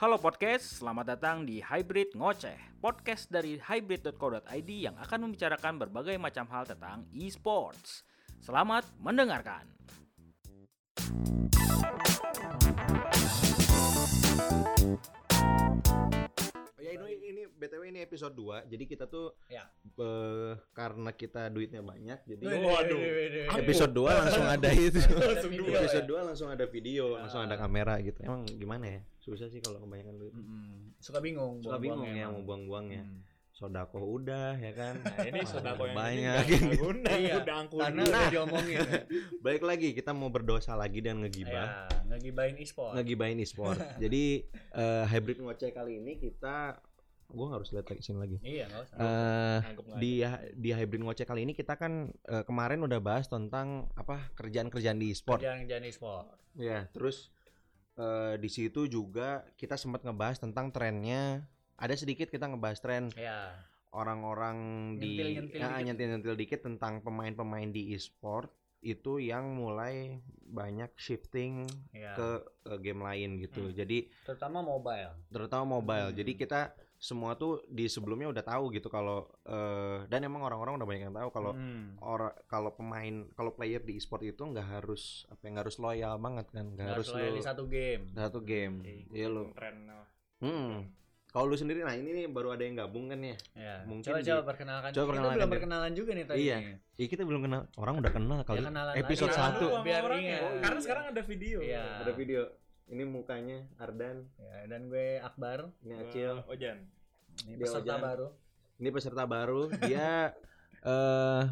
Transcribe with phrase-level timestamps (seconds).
[0.00, 6.50] Halo podcast, selamat datang di Hybrid Ngoceh, podcast dari hybrid.co.id yang akan membicarakan berbagai macam
[6.50, 8.02] hal tentang e-sports.
[8.42, 9.62] Selamat mendengarkan.
[17.60, 18.64] BTW ini episode 2.
[18.66, 19.68] Jadi kita tuh Ya.
[19.78, 23.00] eh, karena kita duitnya banyak jadi Waduh.
[23.54, 24.96] episode 2 langsung ada itu.
[25.12, 26.16] Langsung dua episode ya?
[26.16, 28.16] 2 langsung ada video, langsung ada kamera gitu.
[28.20, 29.00] Emang gimana ya?
[29.20, 30.32] Susah sih kalau kebanyakan duit.
[30.32, 30.96] Mm-mm.
[30.96, 31.60] Suka bingung.
[31.60, 33.04] Suka bingung ya mau buang-buangnya.
[33.04, 33.20] Hmm.
[33.50, 35.04] Sodako udah ya kan.
[35.04, 36.44] Nah, ini sodako yang banyak.
[36.48, 38.78] ini guna, Iya, udah angkur Karena udah diomongin.
[38.80, 39.00] ya.
[39.44, 41.52] Balik lagi kita mau berdosa lagi dan ngegibah.
[41.84, 42.96] Ya, ngegibain e-sport.
[42.96, 43.76] Ngegibahin e-sport.
[44.02, 46.80] Jadi eh, hybrid ngoceh kali ini kita
[47.30, 48.36] gua nggak harus lihat lagi sini lagi.
[48.40, 48.96] Iya, enggak usah.
[48.96, 50.12] Eh nggak di
[50.56, 51.92] di hybrid ngoceh kali ini kita kan
[52.26, 55.38] eh, kemarin udah bahas tentang apa kerjaan-kerjaan di e-sport.
[55.38, 56.26] Jangan-jangan e-sport.
[56.54, 57.30] Ya, terus
[57.94, 61.46] eh, di situ juga kita sempat ngebahas tentang trennya.
[61.76, 63.56] Ada sedikit kita ngebahas tren Ya.
[63.90, 64.56] orang-orang
[64.96, 65.84] di Nyentil-nyentil ya, dikit.
[65.86, 72.16] nyentil-nyentil dikit tentang pemain-pemain di e-sport itu yang mulai banyak shifting Ya.
[72.16, 72.28] ke,
[72.60, 73.68] ke game lain gitu.
[73.68, 73.74] Hmm.
[73.74, 75.12] Jadi Terutama mobile.
[75.28, 76.08] terutama mobile.
[76.12, 76.16] Hmm.
[76.16, 76.60] Jadi kita
[77.00, 81.16] semua tuh di sebelumnya udah tahu gitu kalau eh, dan emang orang-orang udah banyak yang
[81.16, 81.96] tahu kalau Hmm.
[81.98, 86.46] orang kalau pemain kalau player di e-sport itu nggak harus apa yang harus loyal banget
[86.50, 88.04] kan nggak harus loyal lu di satu game.
[88.12, 90.04] satu game Iya, iya lu tren lah.
[90.38, 90.76] hmm.
[91.26, 93.74] kalau lu sendiri nah ini nih baru ada yang gabung kan ya Ya.
[93.82, 94.88] Mungkin coba di- coba perkenalkan.
[94.90, 96.38] coba Kita perkenalkan belum perkenalan juga nih tadi.
[96.42, 96.56] Iya.
[96.96, 100.04] Ih, kita belum kenal orang udah kenal kali Ya, episode satu Biar.
[100.60, 101.58] Karena sekarang ada video.
[101.60, 102.04] Iya.
[102.04, 102.44] ada video
[102.90, 105.70] ini mukanya Ardan Ya, dan gue Akbar.
[105.80, 106.78] ini Acil Ojan.
[107.40, 108.00] Ini Dia peserta Ojan.
[108.02, 108.28] baru.
[108.76, 110.32] ini peserta baru dia
[110.84, 111.42] eh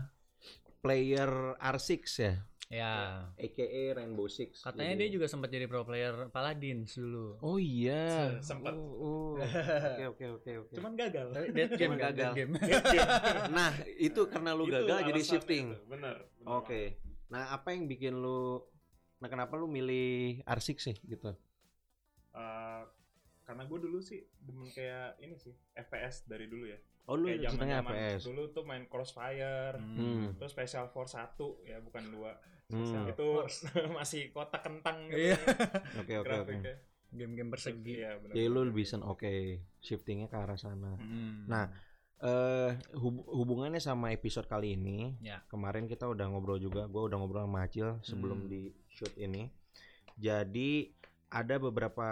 [0.79, 2.35] player R6 ya
[2.69, 3.25] Ya.
[3.33, 3.65] aka
[3.95, 7.41] Rainbow Six Katanya Jadi- dia juga sempat jadi pro player Paladins dulu.
[7.41, 8.73] oh iya Se- sempet.
[8.73, 9.33] oh, oh.
[9.89, 11.33] oke oke oke oke Cuman gagal.
[11.49, 12.33] Dead game Cuman kan, gagal.
[12.37, 12.53] dead game.
[13.57, 15.81] nah itu karena lu Itu gagal jadi shifting itu.
[15.87, 16.17] Bener.
[16.21, 16.83] bener Oke.
[17.29, 18.61] Nah, apa yang bikin lu
[19.19, 21.35] Nah, kenapa lu milih R6 sih gitu?
[22.31, 22.83] Eh,
[23.43, 26.79] karena gue dulu sih demen kayak ini sih FPS dari dulu ya.
[27.05, 28.21] Oh, lu kayak senengnya zaman FPS.
[28.23, 29.77] dulu tuh main Crossfire.
[29.77, 30.37] Hmm.
[30.37, 31.35] Terus Special Force 1
[31.65, 32.37] ya bukan dua.
[32.69, 33.09] Hmm.
[33.09, 33.49] Itu
[33.97, 35.33] masih kotak kentang gitu.
[35.33, 35.41] Iya.
[35.99, 36.73] Oke, oke, oke.
[37.09, 38.05] Game-game persegi.
[38.05, 38.35] Iya, bener.
[38.37, 39.33] Jadi lu lebih sen oke,
[39.81, 40.93] shiftingnya ke arah sana.
[40.95, 41.49] Hmm.
[41.49, 41.73] Nah,
[42.21, 45.41] eh hub- hubungannya sama episode kali ini, Ya.
[45.49, 48.51] kemarin kita udah ngobrol juga, gua udah ngobrol sama Acil sebelum Hmm.
[48.53, 48.69] di
[48.99, 49.47] shoot ini.
[50.19, 50.91] Jadi
[51.31, 52.09] ada beberapa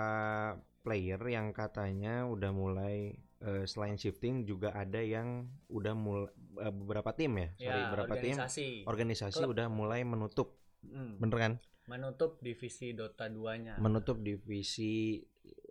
[0.80, 6.30] player yang katanya udah mulai eh, selain shifting juga ada yang udah mulai
[6.72, 8.68] beberapa tim ya, sorry, ya, beberapa tim organisasi.
[8.86, 9.52] organisasi Klub.
[9.52, 11.18] udah mulai menutup, Hmm.
[11.18, 11.52] bener kan?
[11.86, 13.76] Menutup divisi Dota 2-nya.
[13.76, 15.20] Menutup divisi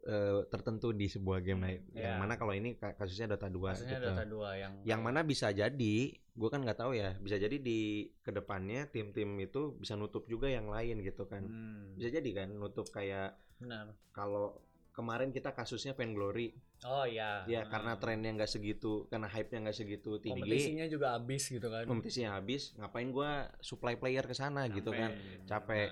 [0.05, 1.81] eh, tertentu di sebuah game lain.
[1.91, 2.17] Yang Ya.
[2.17, 4.07] mana kalau ini ka- kasusnya Dota 2 Maksudnya gitu.
[4.07, 7.79] Dota 2 yang Yang mana bisa jadi, gue kan nggak tahu ya, bisa jadi di
[8.19, 11.41] ke depannya tim-tim itu bisa nutup juga yang lain gitu kan.
[11.41, 13.97] Hmm, Bisa jadi kan nutup kayak benar.
[14.11, 14.61] kalau
[14.91, 17.43] kemarin kita kasusnya Glory Oh iya.
[17.45, 17.71] ya Hmm.
[17.73, 20.39] karena trennya nggak segitu, karena hype-nya nggak segitu tinggi.
[20.39, 21.83] kompetisinya juga habis gitu kan.
[21.83, 25.89] kompetisinya habis ngapain gua supply player ke sana gitu kan Nah, capek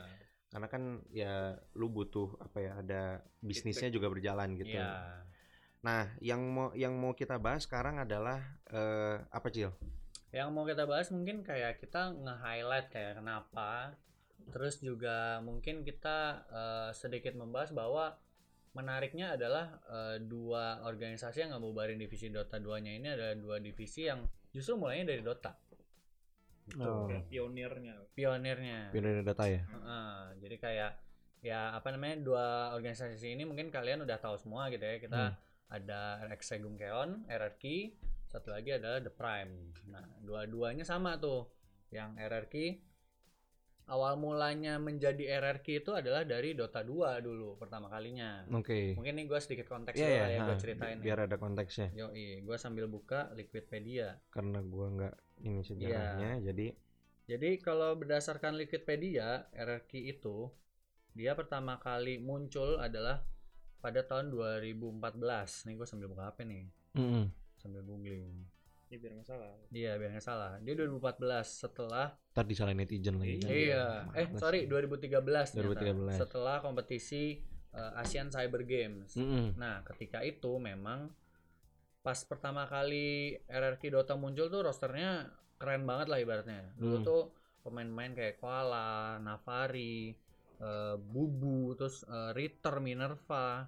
[0.54, 3.02] karena kan ya lu butuh apa ya ada
[3.42, 5.26] bisnisnya juga berjalan gitu Iya.
[5.82, 8.38] nah yang mau yang mau kita bahas sekarang adalah
[8.70, 9.74] eh, apa cil
[10.30, 13.94] Yang mau kita bahas mungkin kayak kita nge-highlight kayak kenapa.
[14.50, 16.18] Terus juga mungkin kita
[16.50, 18.18] eh, sedikit membahas bahwa
[18.74, 24.26] menariknya adalah eh, dua organisasi yang ngebubarin divisi Dota 2-nya ini adalah dua divisi yang
[24.50, 25.54] justru mulainya dari Dota.
[26.74, 26.84] Gitu.
[26.84, 27.06] Oh.
[27.06, 27.96] Kayak pionirnya.
[28.12, 28.80] Pionirnya.
[28.90, 30.92] pionir data ya Heeh, jadi kayak
[31.44, 35.36] ya apa namanya dua organisasi ini mungkin kalian udah tahu semua gitu ya kita Hmm.
[35.70, 37.64] ada Exegum Keon, RRQ,
[38.26, 39.54] satu lagi adalah The Prime.
[39.90, 41.50] Nah dua-duanya sama tuh,
[41.90, 42.54] yang RRQ
[43.86, 48.48] awal mulanya menjadi RRQ itu adalah dari Dota 2 dulu pertama kalinya.
[48.48, 50.98] oke Mungkin nih gue sedikit konteks Iya dulu ya ya gue nah, ceritain.
[51.00, 54.18] biar ada konteksnya Yoi, gue sambil buka Liquidpedia.
[54.30, 56.46] karena gua nggak ini sejarahnya Iya.
[56.50, 56.68] jadi
[57.24, 60.52] Jadi kalau berdasarkan Liquidpedia, RRQ itu
[61.12, 63.24] dia pertama kali muncul adalah
[63.80, 65.64] pada tahun 2014.
[65.64, 67.26] Nih gue sambil buka HP nih, mm,
[67.56, 68.44] sambil googling.
[68.94, 69.50] Ya biar nggak salah.
[69.74, 70.52] Iya, biar nggak salah.
[70.62, 73.50] Dia 2014 setelah ntar disalahin netizen lagi kan.
[73.50, 75.10] iya, eh sorry 2013
[75.58, 75.82] ternyata.
[75.82, 76.22] 2013.
[76.22, 77.42] Setelah kompetisi
[77.74, 79.18] eh, Asian Cyber Games.
[79.18, 79.58] Mm-mm.
[79.58, 81.10] Nah, ketika itu memang
[82.06, 85.26] pas pertama kali RRQ Dota muncul tuh rosternya
[85.58, 86.62] keren banget lah ibaratnya.
[86.78, 87.08] Dulu Hmm.
[87.08, 87.22] tuh
[87.66, 90.14] pemain-pemain kayak Koala, Navari,
[90.62, 93.66] eh, Bubu, terus eh, Ritter, Minerva,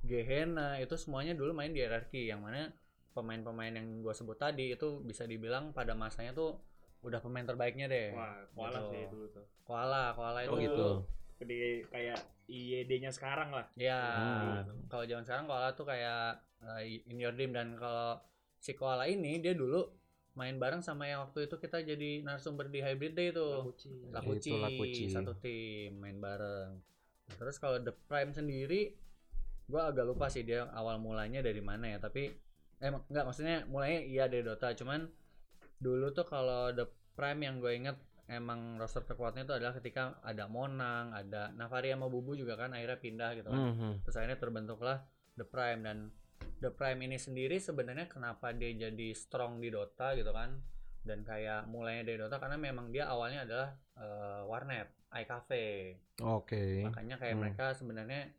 [0.00, 2.72] Gehenna itu semuanya dulu main di RRQ yang mana
[3.12, 6.56] pemain-pemain yang gue sebut tadi itu bisa dibilang pada masanya tuh
[7.00, 8.10] udah pemain terbaiknya deh.
[8.12, 8.88] Wah, koala Gitu.
[8.88, 9.44] sih dulu tuh.
[9.62, 10.88] Koala, Koala itu Oh gitu.
[11.38, 13.66] Gede kayak IED-nya sekarang lah.
[13.74, 13.98] Ya,
[14.62, 14.86] Hmm.
[14.86, 18.22] kalau zaman sekarang Koala tuh kayak eh, in your dream dan kalau
[18.56, 19.82] si Koala ini dia dulu
[20.32, 23.74] main bareng sama yang waktu itu kita jadi narasumber di Hybrid Day tuh.
[24.14, 25.04] Lakuci, Itu Lakuci.
[25.10, 26.78] satu tim main bareng.
[27.32, 28.94] Terus kalau The Prime sendiri
[29.64, 32.30] gua agak lupa sih dia awal mulanya dari mana ya, tapi
[32.82, 35.06] eh enggak maksudnya mulainya iya dari Dota, cuman
[35.78, 37.96] dulu tuh kalau The Prime yang gue inget
[38.26, 42.98] emang roster terkuatnya itu adalah ketika ada Monang, ada Navari sama Bubu juga kan akhirnya
[42.98, 43.92] pindah gitu kan Mhm.
[44.06, 44.98] terus akhirnya terbentuklah
[45.36, 45.98] The Prime dan
[46.62, 50.58] The Prime ini sendiri sebenarnya kenapa dia jadi strong di Dota gitu kan
[51.02, 53.68] dan kayak mulainya dari Dota karena memang dia awalnya adalah
[53.98, 56.86] eh, warnet iCafe Oke.
[56.86, 57.42] makanya kayak Hmm.
[57.42, 58.30] mereka sebenarnya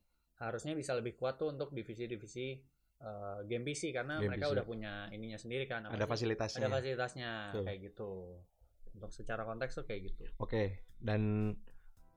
[0.41, 2.57] harusnya bisa lebih kuat tuh untuk divisi-divisi
[3.03, 4.53] eh, game PC karena Game mereka PC.
[4.55, 6.63] udah punya ininya sendiri kan Ada fasilitasnya.
[6.63, 7.63] ada fasilitasnya Betul.
[7.67, 8.11] kayak gitu
[8.93, 10.63] untuk secara konteks tuh kayak gitu Oke,
[10.97, 11.53] dan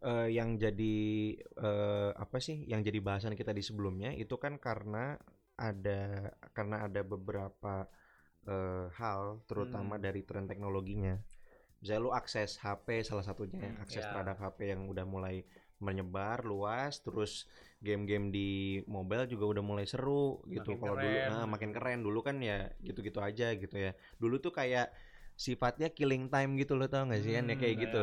[0.00, 0.97] eh, yang jadi
[1.41, 2.62] eh, apa sih?
[2.65, 5.17] Yang jadi bahasan kita di sebelumnya itu kan karena
[5.56, 7.89] ada karena ada beberapa
[8.47, 10.05] eh, hal terutama Hmm.
[10.05, 11.17] dari tren teknologinya.
[11.77, 14.12] Misalnya lu akses HP salah satunya, Hmm, akses ya.
[14.12, 15.43] terhadap HP yang udah mulai
[15.78, 17.44] menyebar luas, terus
[17.84, 18.49] game-game di
[18.88, 20.81] mobile juga udah mulai seru gitu.
[20.81, 23.93] Kalau dulu nah, makin keren dulu kan ya gitu-gitu aja gitu ya.
[24.17, 24.90] Dulu tuh kayak
[25.37, 28.02] sifatnya killing time gitu loh tau gak sih kan ya Hmm, kayak gitu.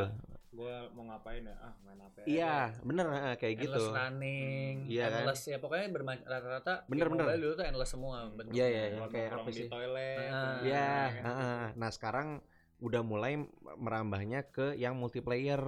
[0.54, 1.54] Gue mau ngapain ya?
[1.58, 2.30] Ah, main apa aja.
[2.30, 2.54] Iya,
[2.86, 3.74] bener ah, kayak gitu.
[3.74, 5.18] endless running, Iya kan?
[5.26, 5.86] endless ya pokoknya
[6.30, 7.26] rata-rata Bener, bener.
[7.42, 8.54] dulu tuh endless semua bentuknya.
[8.54, 8.98] Iya, iya, iya.
[9.02, 9.66] Nongkrong kayak apa di sih?
[9.66, 10.30] toilet.
[10.30, 10.58] Ah.
[10.62, 11.22] Iya, kan?
[11.26, 11.64] ah, ah.
[11.74, 12.28] nah sekarang
[12.84, 13.40] udah mulai
[13.74, 15.58] merambahnya ke yang multiplayer,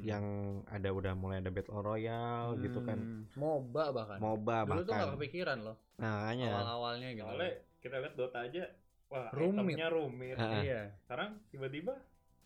[0.00, 0.24] yang
[0.66, 4.18] ada udah mulai ada battle royale gitu kan, Hmm, MOBA bahkan.
[4.18, 5.14] MOBA Dulu tuh gak bahkan.
[5.20, 6.48] kepikiran loh Nah, makanya.
[6.50, 7.28] awal-awalnya gitu.
[7.28, 8.64] Soalnya kita lihat Dota aja,
[9.06, 9.76] wah Rumit.
[9.86, 10.36] rumit.
[10.36, 10.64] Ah.
[10.64, 10.80] Iya.
[11.04, 11.94] Sekarang tiba-tiba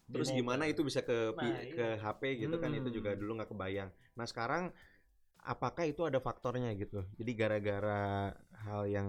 [0.06, 1.74] Terus gimana itu bisa ke Nah, iya.
[1.74, 2.94] ke HP gitu kan itu Hmm.
[2.94, 3.90] juga dulu nggak kebayang.
[4.14, 4.70] Nah sekarang
[5.40, 7.02] apakah itu ada faktornya gitu?
[7.14, 8.30] Jadi gara-gara
[8.62, 9.08] hal yang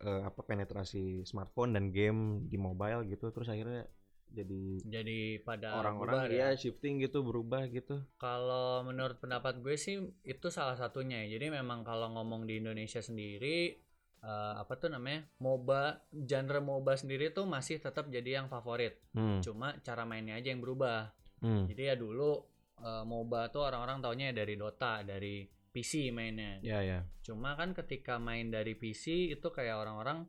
[0.00, 3.84] eh, apa penetrasi smartphone dan game di mobile gitu, terus akhirnya
[4.32, 6.58] jadi Jadi pada orang-orang ya ya.
[6.58, 8.04] shifting gitu berubah gitu.
[8.20, 11.24] Kalau menurut pendapat gue sih itu salah satunya.
[11.26, 11.38] ya.
[11.38, 13.74] Jadi memang kalau ngomong di Indonesia sendiri
[14.22, 19.00] eh, apa tuh namanya MOBA genre MOBA sendiri tuh masih tetap jadi yang favorit.
[19.16, 19.40] Hmm.
[19.40, 21.10] Cuma cara mainnya aja yang berubah.
[21.42, 21.66] Hmm.
[21.66, 22.38] Jadi ya dulu
[22.84, 26.58] eh, MOBA tuh orang-orang taunya ya dari Dota, dari PC mainnya.
[26.64, 27.04] Ya ya.
[27.22, 30.26] Cuma kan ketika main dari PC itu kayak orang-orang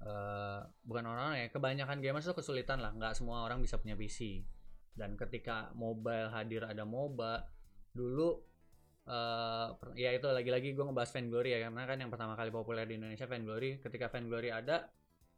[0.00, 4.42] eh, bukan orang-orang ya, kebanyakan gamers tuh kesulitan lah, nggak semua orang bisa punya PC.
[4.94, 7.42] Dan ketika mobile hadir ada MOBA,
[7.90, 8.42] dulu
[9.76, 12.96] per- ya itu lagi-lagi gue ngebahas Vainglory ya karena kan yang pertama kali populer di
[12.96, 13.78] Indonesia Vainglory.
[13.78, 14.88] Ketika Vainglory ada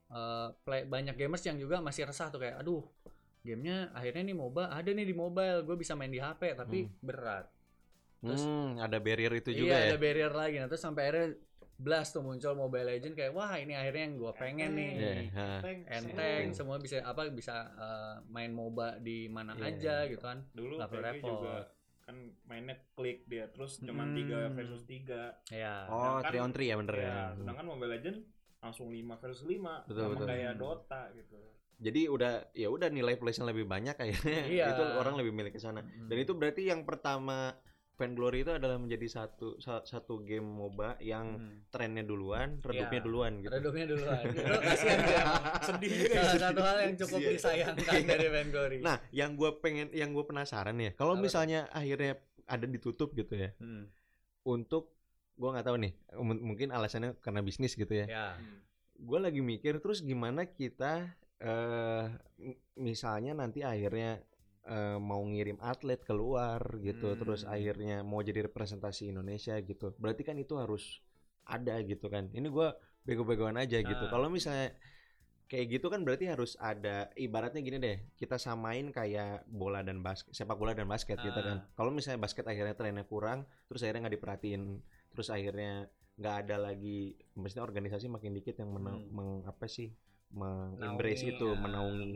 [0.07, 2.87] eh, play, banyak gamers yang juga masih resah tuh kayak aduh
[3.43, 6.95] gamenya akhirnya nih MOBA ada nih di mobile gue bisa main di HP tapi Hmm.
[7.03, 7.47] berat
[8.23, 9.87] Terus- Hmm, ada barrier itu juga iya, ya.
[9.95, 10.57] ada barrier lagi.
[10.59, 11.29] Nah, terus sampai akhirnya
[11.77, 14.91] Blast tuh muncul Mobile Legend kayak wah ini akhirnya yang gue pengen nih.
[14.93, 15.47] Iya, ha.
[15.61, 15.79] Enteng.
[15.85, 16.45] Enteng, Enteng.
[16.51, 19.69] semua bisa apa bisa eh, main MOBA di mana Iya.
[19.71, 20.41] aja gitu kan.
[20.51, 21.29] Dulu PB repot.
[21.29, 21.55] juga
[22.01, 24.19] kan mainnya klik dia terus cuman Hmm.
[24.23, 25.85] 3 versus 3 Ya.
[25.87, 27.03] Oh, Sedangkan- 3 on 3 ya bener ya.
[27.05, 28.17] ya, sedangkan Mobile Legend
[28.57, 30.27] langsung 5 versus 5 Betul, sama betul.
[30.29, 30.61] kayak Hmm.
[30.61, 31.39] Dota gitu
[31.77, 34.43] Jadi udah ya udah nilai place lebih banyak kayaknya.
[34.49, 34.65] Iya.
[34.71, 35.83] itu orang lebih milih ke sana.
[35.83, 36.09] Mm.
[36.09, 37.53] Dan itu berarti yang pertama
[37.97, 41.65] Vainglory itu adalah menjadi satu sa- satu game MOBA yang Hmm.
[41.69, 43.07] trennya duluan, redupnya Iya.
[43.09, 43.53] duluan gitu.
[43.53, 44.21] Redupnya duluan.
[44.37, 45.23] Itu kasihan dia.
[45.59, 46.23] sedih juga ya.
[46.23, 47.31] Salah satu hal yang cukup Iya.
[47.33, 48.79] disayangkan dari Vainglory.
[48.81, 53.57] Nah, yang gue pengen, yang gue penasaran ya, kalau misalnya akhirnya ada ditutup gitu ya,
[53.57, 53.89] Hmm.
[54.45, 54.93] untuk
[55.35, 58.07] gue nggak tahu nih, m- mungkin alasannya karena bisnis gitu ya.
[58.07, 58.27] Ya.
[58.95, 62.05] Gue lagi mikir terus gimana kita, eh
[62.39, 64.21] m- misalnya nanti akhirnya
[64.67, 67.55] eh, mau ngirim atlet keluar gitu, terus Hmm.
[67.55, 71.01] akhirnya mau jadi representasi Indonesia gitu, berarti kan itu harus
[71.45, 72.27] ada gitu kan.
[72.31, 72.69] Ini gue
[73.03, 74.05] bego-begoan aja gitu.
[74.05, 74.11] Ah.
[74.11, 74.75] Kalau misalnya
[75.47, 80.35] kayak gitu kan berarti harus ada ibaratnya gini deh kita samain kayak bola dan basket
[80.35, 81.71] sepak bola dan basket gitu kan Ah.
[81.73, 84.63] kalau misalnya basket akhirnya trennya kurang terus akhirnya nggak diperhatiin
[85.07, 85.87] terus akhirnya
[86.19, 89.07] nggak ada lagi maksudnya organisasi makin dikit yang mena- Hmm.
[89.07, 89.95] meng- apa sih
[90.31, 92.11] mengembrace Naungi, itu ya, menaungi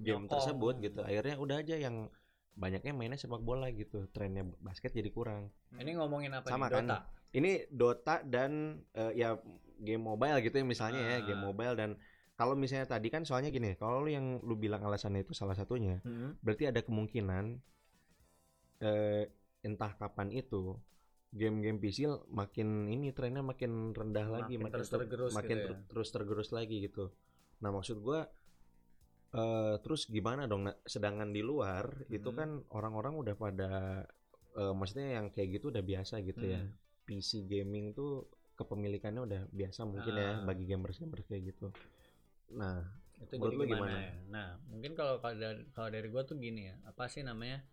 [0.00, 1.96] game tersebut gitu akhirnya udah aja yang
[2.54, 6.74] banyaknya mainnya sepak bola gitu trennya basket jadi kurang Ini ngomongin apa Sama nih?
[6.74, 6.84] kan?
[6.86, 6.98] Dota.
[7.30, 8.50] ini Dota dan
[8.92, 9.38] eh, ya
[9.78, 11.46] game mobile gitu ya misalnya ya game Ah.
[11.50, 11.90] mobile dan
[12.34, 16.02] kalau misalnya tadi kan soalnya gini kalau lu yang lu bilang alasannya itu salah satunya
[16.02, 16.34] Hmm.
[16.42, 17.58] berarti ada kemungkinan
[18.80, 19.26] eh
[19.60, 20.78] entah kapan itu
[21.30, 25.60] game-game PC makin ini trennya makin rendah lagi, Makin makin terus ter- tergerus makin gitu
[25.60, 25.68] ya.
[25.68, 27.04] ter- terus tergerus lagi gitu.
[27.62, 28.26] Nah maksud gua
[29.28, 30.64] eh terus gimana dong?
[30.66, 32.38] Nah, sedangkan di luar itu Hmm.
[32.38, 33.70] kan orang-orang udah pada
[34.58, 36.60] eh, maksudnya yang kayak gitu udah biasa gitu ya.
[36.64, 36.72] Hmm.
[37.06, 38.26] PC gaming tuh
[38.58, 40.42] kepemilikannya udah biasa mungkin ya Ah.
[40.42, 41.70] bagi gamers-gamers kayak gitu.
[42.52, 42.82] Nah,
[43.18, 43.96] itu jadi gimana, gimana?
[43.98, 47.66] ya nah mungkin kalau kalau dari, kalau dari gue tuh gini ya apa sih namanya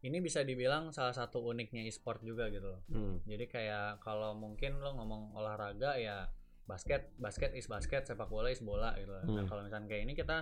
[0.00, 4.80] ini bisa dibilang salah satu uniknya e-sport juga gitu loh hmm, jadi kayak kalau mungkin
[4.80, 6.32] lo ngomong olahraga ya
[6.68, 9.08] basket basket is basket sepak bola is bola gitu.
[9.08, 9.24] Loh.
[9.24, 9.48] nah Hmm.
[9.48, 10.38] kalau misalnya kayak ini kita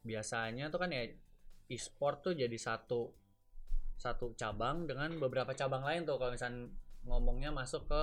[0.00, 1.04] biasanya tuh kan ya
[1.68, 3.12] e-sport tuh jadi satu
[3.94, 6.16] satu cabang dengan beberapa cabang lain tuh.
[6.16, 6.72] Kalau misalnya
[7.04, 8.02] ngomongnya masuk ke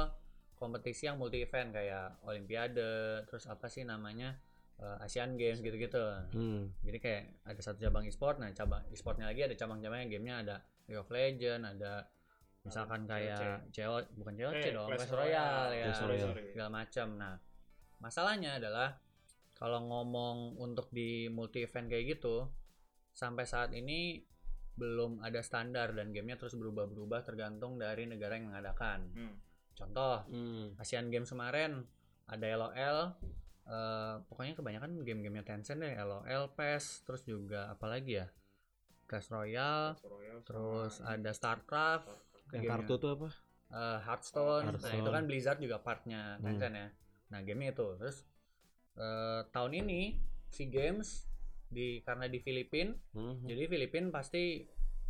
[0.54, 4.38] kompetisi yang multi event kayak olimpiade terus apa sih namanya
[4.78, 6.02] eh, Asian Games gitu-gitu.
[6.34, 10.06] Hmm, jadi kayak ada satu cabang e-sport nah cabang e-sportnya lagi ada cabang-cabangnya.
[10.08, 12.06] Gamenya ada League of Legends ada
[12.62, 16.36] misalkan kayak CO bukan COC Eh, dong Clash Clash Royale ya Royale.
[16.54, 17.34] Segala macam nah
[17.98, 18.98] masalahnya adalah
[19.54, 22.46] kalau ngomong untuk di multi event kayak gitu
[23.12, 24.22] sampai saat ini
[24.78, 29.34] belum ada standar dan gamenya terus berubah-berubah tergantung dari negara yang mengadakan Hmm.
[29.74, 31.82] contoh hmm, Asian Games kemarin
[32.30, 32.98] ada LOL
[33.66, 38.28] eh, pokoknya kebanyakan game-gamenya Tencent deh LOL PES terus juga apalagi ya
[39.10, 42.08] Clash Royale Clash Royale sama terus ada StarCraft
[42.54, 43.28] yang kartu tuh apa?
[43.74, 44.64] eh, Hearthstone.
[44.64, 45.02] nah Hearthstone.
[45.02, 46.46] itu kan Blizzard juga partnya Hmm.
[46.46, 46.88] Tencent ya
[47.28, 47.88] nah gamenya itu.
[48.00, 48.18] Terus
[48.98, 50.02] eh, tahun ini
[50.48, 51.28] SEA Games
[51.68, 54.64] di karena di Filipina Hmm, jadi Filipina pasti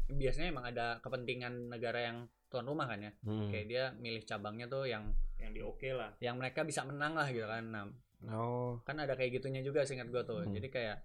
[0.09, 3.11] biasanya emang ada kepentingan negara yang tuan rumah kan ya.
[3.21, 3.51] Hmm.
[3.51, 6.15] kayak dia milih cabangnya tuh yang yang di oke lah.
[6.17, 7.63] yang mereka bisa menang lah gitu kan.
[7.69, 7.85] Nah
[8.33, 10.41] Oh, kan ada kayak gitunya juga seingat gue tuh.
[10.41, 10.49] Hmm.
[10.49, 10.97] jadi kayak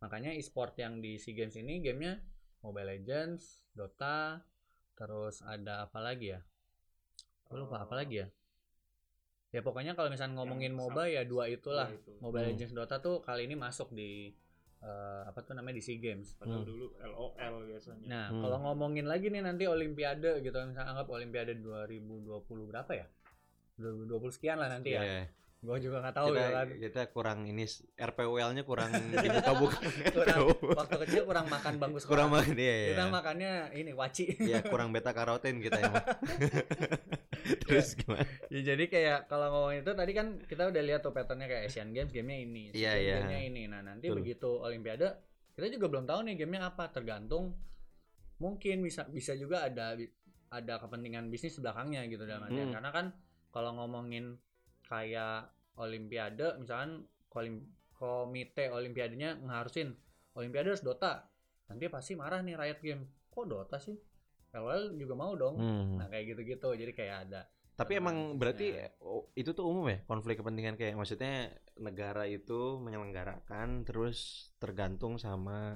[0.00, 2.16] makanya e-sport yang di SEA Games ini gamenya
[2.64, 4.40] Mobile Legends Dota
[4.96, 6.40] terus ada apa lagi ya?
[7.44, 8.28] Gue lupa apa lagi ya
[9.54, 12.10] ya pokoknya kalau misalnya ngomongin Yang MOBA ya dua itulah Dua itu.
[12.18, 12.50] Mobile Hmm.
[12.50, 14.34] Legends Dota tuh kali ini masuk di
[14.80, 16.68] eh, apa tuh namanya di SEA Games Padahal Hmm.
[16.68, 17.32] dulu LOL
[17.64, 18.04] biasanya.
[18.04, 18.42] nah Hmm.
[18.42, 23.06] kalau ngomongin lagi nih nanti Olimpiade gitu misalnya anggap Olimpiade 2020 berapa ya
[23.76, 25.24] 2020 sekian lah nanti ya iya.
[25.58, 27.64] gue juga nggak tahu kita, ya kan kita kurang ini
[27.96, 28.92] RPWL-nya kurang
[29.24, 29.80] dibuka-buka.
[30.12, 30.38] kurang
[30.76, 32.88] waktu kecil kurang makan bangku sekolah kurang makan dia ya.
[32.92, 36.04] kita makannya ini waci Iya, kurang beta karotin kita emang.
[37.64, 38.24] Terus gimana?
[38.48, 41.90] ya jadi kayak kalau ngomongin itu tadi kan kita udah lihat tuh patternnya kayak Asian
[41.90, 43.14] Games gamenya ini SEA Iya, Games iya.
[43.20, 44.18] gamenya ini nah nanti Betul.
[44.18, 45.08] begitu Olimpiade
[45.52, 47.54] kita juga belum tahu nih gamenya apa tergantung
[48.36, 49.94] mungkin bisa bisa juga ada
[50.50, 52.74] ada kepentingan bisnis di belakangnya gitu dalam artian Hmm.
[52.74, 53.06] karena kan
[53.50, 54.34] kalau ngomongin
[54.84, 59.94] kayak Olimpiade misalkan kolim- komite Olimpiadenya ngeharusin
[60.32, 61.26] Olimpiade harus Dota
[61.64, 63.94] nanti pasti marah nih Riot Game kok Dota sih
[64.56, 65.96] LOL juga mau dong Hmm.
[65.96, 67.42] nah kayak gitu-gitu jadi kayak ada
[67.74, 68.86] Tapi Nah, emang berarti ya.
[69.00, 74.18] oh, itu tuh umum ya konflik kepentingan kayak maksudnya negara itu menyelenggarakan terus
[74.56, 75.74] tergantung sama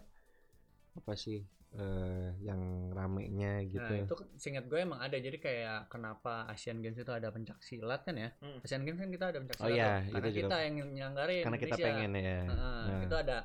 [0.94, 2.58] apa sih eh, yang
[2.90, 3.82] ramenya gitu.
[3.84, 8.00] Nah itu singkat gue emang ada jadi kayak kenapa Asian Games itu ada pencak silat
[8.02, 8.62] kan ya Hmm.
[8.62, 10.08] Asian Games kan kita ada pencak Oh silat iya, tuh.
[10.08, 10.46] karena itu juga.
[10.46, 11.86] kita yang nyelenggarain Karena kita Indonesia.
[11.92, 12.38] pengen ya.
[12.46, 13.38] Heeh, Nah, itu ada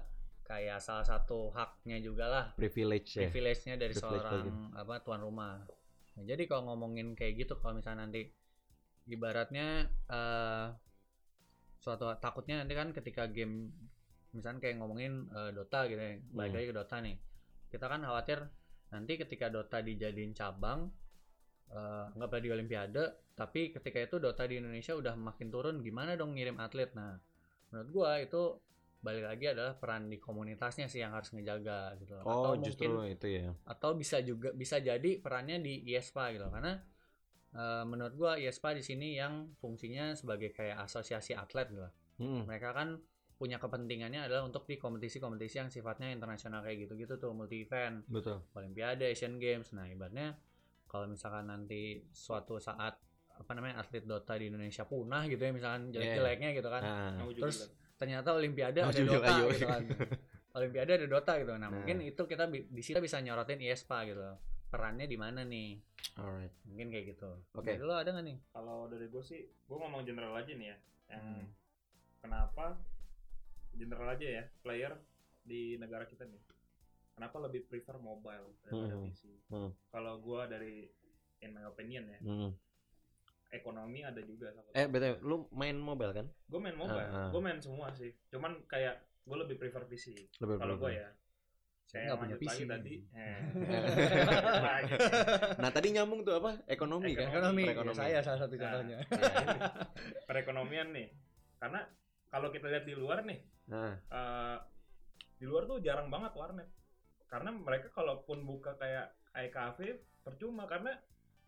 [0.53, 3.25] kayak salah satu haknya juga lah privilege ya.
[3.25, 4.45] privilege-nya dari Privilege seorang
[4.77, 5.65] apa tuan rumah
[6.13, 8.29] nah, jadi kalau ngomongin kayak gitu kalau misalnya nanti
[9.09, 10.67] ibaratnya eh
[11.83, 13.73] suatu takutnya nanti kan ketika game
[14.31, 16.57] misalnya kayak ngomongin eh, Dota gitu ya balik Hmm.
[16.61, 17.15] lagi ke Dota nih
[17.73, 18.39] kita kan khawatir
[18.93, 20.87] nanti ketika Dota dijadiin cabang
[21.73, 26.37] eh nggak di Olimpiade tapi ketika itu Dota di Indonesia udah makin turun gimana dong
[26.37, 27.17] ngirim atlet nah
[27.73, 28.61] menurut gua itu
[29.03, 32.23] balik lagi adalah peran di komunitasnya sih yang harus ngejaga gitu loh.
[32.23, 33.51] Oh, atau justru mungkin itu ya.
[33.67, 36.79] atau bisa juga bisa jadi perannya di IESPA gitu karena
[37.53, 42.45] eh, menurut gua IESPA di sini yang fungsinya sebagai kayak asosiasi atlet gitu Hmm.
[42.45, 43.01] mereka kan
[43.41, 48.39] punya kepentingannya adalah untuk di kompetisi-kompetisi yang sifatnya internasional kayak gitu-gitu tuh multi event Betul.
[48.53, 50.37] Olimpiade Asian Games nah ibaratnya
[50.85, 53.01] kalau misalkan nanti suatu saat
[53.33, 57.73] apa namanya atlet Dota di Indonesia punah gitu ya misalkan jelek-jeleknya gitu kan Nah, terus.
[58.03, 59.45] Ternyata Olimpiade Mau ada juga, Dota ayo.
[59.49, 59.81] gitu kan
[60.59, 61.69] Olimpiade ada Dota gitu nah, Nah.
[61.71, 64.21] mungkin itu kita di sini bisa nyorotin IESPA gitu
[64.67, 65.79] perannya di mana nih
[66.15, 66.51] alright.
[66.65, 67.71] mungkin kayak gitu Oke.
[67.71, 70.77] Dari lo ada nggak nih kalau dari gue sih gue ngomong general aja nih ya
[71.09, 71.47] yang Hmm.
[72.19, 72.75] kenapa
[73.71, 74.93] general aja ya player
[75.41, 76.41] di negara kita nih
[77.13, 79.05] kenapa lebih prefer mobile daripada Hmm.
[79.05, 79.71] PC Hmm.
[79.87, 80.75] kalau gue dari
[81.39, 82.51] in my opinion ya Hmm.
[83.53, 85.13] Ekonomi ada juga Eh, betul.
[85.21, 86.25] Lu main mobile kan?
[86.25, 87.29] gue main mobile Ah, ah.
[87.29, 91.07] gue main semua sih cuman kayak gue lebih prefer PC Lebih kalau gue ya
[91.83, 92.57] Saya nggak punya PC.
[92.65, 92.95] tadi.
[93.13, 93.39] Eh.
[95.59, 96.51] Nah tadi nyambung tuh apa?
[96.65, 97.29] Ekonomi, kan?
[97.29, 97.95] Ekonomi, Perekonomian.
[97.95, 98.61] saya salah satu Nah.
[98.65, 98.97] contohnya.
[100.27, 101.07] perekonomian nih.
[101.55, 101.79] Karena
[102.27, 104.57] kalau kita lihat di luar nih, Nah, eh,
[105.33, 106.67] di luar tuh jarang banget warnet.
[107.25, 110.91] Karena mereka kalaupun buka kayak iCafe percuma karena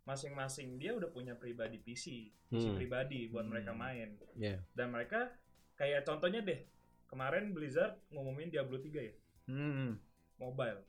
[0.06, 2.78] masing-masing dia udah punya pribadi PC, PC Hmm.
[2.78, 3.52] pribadi buat Hmm.
[3.52, 4.14] mereka main.
[4.38, 4.62] Iya.
[4.72, 5.34] Dan mereka
[5.74, 6.62] kayak contohnya deh,
[7.06, 9.14] kemarin Blizzard ngumumin Diablo 3 ya,
[9.50, 9.98] Hmm.
[10.38, 10.80] mobile.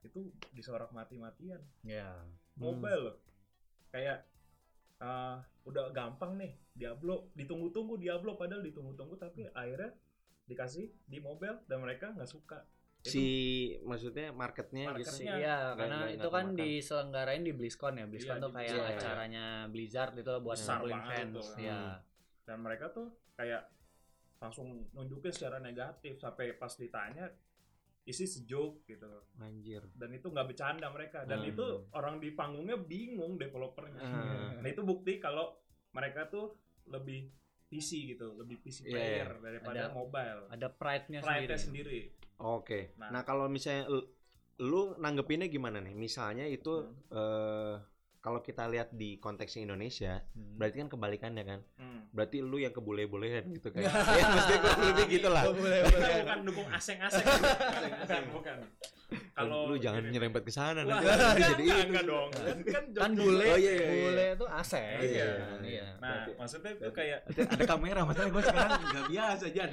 [0.00, 1.60] Itu disorak mati-matian.
[1.84, 2.16] Ya.
[2.56, 3.16] Mobile loh.
[3.92, 4.24] Kayak
[4.96, 5.36] eh,
[5.68, 9.92] udah gampang nih Diablo, ditunggu-tunggu Diablo padahal ditunggu-tunggu tapi akhirnya
[10.48, 12.64] dikasih di mobile dan mereka nggak suka.
[13.06, 13.26] Itu si
[13.80, 14.98] maksudnya marketnya Market.
[14.98, 15.10] gitu.
[15.12, 18.04] Marketnya Iya, nggak- karena nggak- itu kan diselenggarain di BlizzCon ya.
[18.04, 18.90] BlizzCon Iya, tuh kayak BlizzCon.
[18.92, 21.30] acaranya Blizzard itu buat ngumpulin fans.
[21.30, 21.42] itu.
[21.62, 21.80] Iya.
[22.44, 23.62] dan mereka tuh kayak
[24.36, 27.26] langsung nunjukin secara negatif sampai pas ditanya
[28.04, 29.82] isi sejuk gitu Anjir.
[29.92, 31.50] dan itu nggak bercanda mereka dan Hmm.
[31.50, 34.06] itu orang di panggungnya bingung developernya Ah.
[34.62, 35.58] nah itu bukti kalau
[35.90, 36.54] mereka tuh
[36.86, 37.34] lebih
[37.66, 39.42] PC gitu lebih PC Iya, player iya.
[39.42, 41.58] daripada Ada mobile Ada pride-nya pride sendiri.
[41.58, 42.00] sendiri
[42.36, 42.92] Oke.
[43.00, 43.08] Nah.
[43.10, 44.00] Nah, kalau misalnya lu,
[44.60, 45.96] lu nanggepinnya gimana nih?
[45.96, 47.74] Misalnya itu eh
[48.20, 50.58] kalau kita lihat di konteksnya Indonesia, Hmm.
[50.58, 51.60] berarti kan kebalikannya kan.
[51.78, 52.10] Hmm.
[52.10, 53.86] Berarti lu yang kebule-bulean gitu kan.
[54.18, 55.42] ya maksudnya kurang lebih gitu lah.
[55.46, 57.22] Bukan dukung asing-asing
[58.02, 58.56] bukan bukan
[59.38, 61.04] kalau lu jangan ini- nyerempet ke sana nanti
[61.36, 61.86] jadi enggak, itu.
[61.86, 63.88] enggak dong kan kan Kan bule, Oh, iya, iya, iya.
[64.00, 64.96] bule itu asing.
[64.96, 65.04] Iya.
[65.04, 65.28] Iya.
[65.62, 65.86] Iya.
[65.96, 69.70] nah Berarti- maksudnya tuh kayak Ada, kamera, makanya gue sekarang nggak biasa Jan.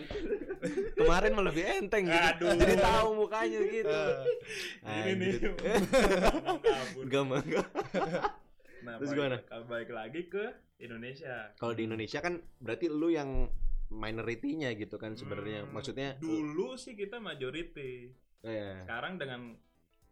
[0.99, 2.43] Kemarin malah lebih enteng gitu.
[2.43, 2.55] Aduh.
[2.57, 4.01] Jadi tahu mukanya gitu.
[4.83, 5.51] ini nih Anjir.
[6.29, 7.01] Ngomong kabur.
[7.01, 7.39] Enggak mah.
[7.41, 7.67] enggak.
[8.83, 9.37] Nah, Terus balik- gimana?
[9.45, 10.43] Kalau balik lagi ke
[10.77, 11.35] Indonesia.
[11.55, 13.47] Kalau di Indonesia kan berarti lu yang
[13.89, 15.63] minority-nya gitu kan sebenarnya.
[15.63, 18.11] Hmm, Maksudnya dulu sih kita majority.
[18.43, 19.55] Eh, Sekarang dengan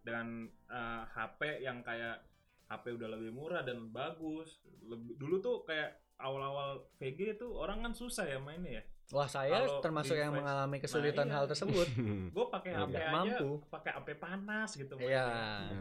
[0.02, 2.24] dengan eh, HP yang kayak
[2.72, 4.64] HP udah lebih murah dan bagus.
[4.88, 8.84] Lebih, dulu tuh kayak awal-awal VG itu orang kan susah ya mainnya ya.
[9.12, 11.38] Wah, saya Kalau termasuk yang mengalami kesulitan Nah, iya.
[11.44, 11.88] hal tersebut.
[12.36, 13.60] Gue pakai HP aja, mampu.
[13.68, 14.96] pakai HP panas gitu.
[14.96, 15.28] Iya.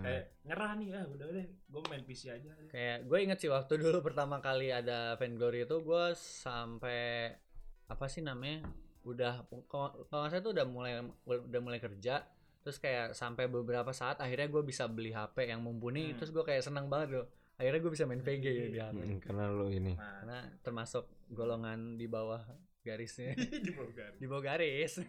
[0.03, 2.51] Kayak nyerah nih ya, udah deh, gue main PC aja.
[2.51, 2.69] deh.
[2.75, 7.31] Kayak gue inget sih waktu dulu pertama kali ada Vainglory itu gue sampai
[7.87, 8.67] apa sih namanya
[9.07, 10.93] udah kalau kalau nggak salah tuh udah mulai
[11.27, 12.23] udah mulai kerja
[12.61, 16.15] terus kayak sampai beberapa saat akhirnya gue bisa beli HP yang mumpuni Hmm.
[16.17, 17.25] terus gue kayak senang banget loh
[17.57, 19.93] akhirnya gue bisa main VG di HP mm, karena lu ini.
[19.93, 22.41] Nah, karena termasuk golongan di bawah
[22.81, 24.17] garisnya di Bulgari.
[24.17, 24.93] di bawah garis